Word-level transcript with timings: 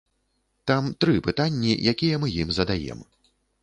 Там 0.71 0.87
тры 1.05 1.15
пытанні, 1.29 1.79
якія 1.95 2.15
мы 2.25 2.35
ім 2.41 2.49
задаем. 2.63 3.09